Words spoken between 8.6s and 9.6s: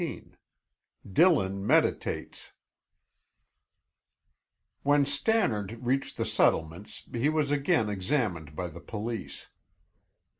the police.